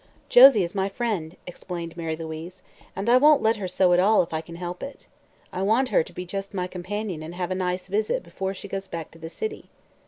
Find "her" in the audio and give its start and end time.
3.57-3.67, 5.89-6.01